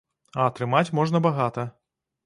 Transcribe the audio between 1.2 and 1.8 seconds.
багата.